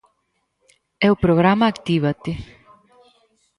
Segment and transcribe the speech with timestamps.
[1.05, 2.31] É o programa Actívate.